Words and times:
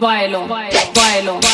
bailo, 0.00 0.46
bailo. 0.48 1.49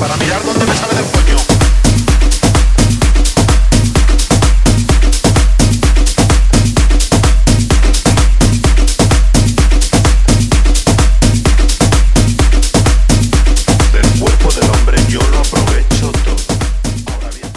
Para 0.00 0.16
mirar 0.16 0.42
dónde 0.46 0.64
me 0.64 0.74
sale 0.74 0.94
del 0.94 1.04
cuello. 1.04 1.36
Del 13.92 14.18
cuerpo 14.18 14.50
del 14.52 14.70
hombre 14.70 14.98
yo 15.06 15.20
lo 15.20 15.38
aprovecho 15.40 16.10
todo. 16.24 16.36
Ahora 17.12 17.30
bien. 17.36 17.50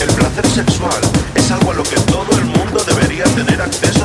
El 0.00 0.14
placer 0.14 0.46
sexual 0.46 1.00
es 1.34 1.50
algo 1.50 1.72
a 1.72 1.74
lo 1.74 1.82
que 1.82 1.96
todo 1.96 2.30
el 2.38 2.44
mundo 2.44 2.84
debería 2.86 3.24
tener 3.24 3.60
acceso. 3.60 4.01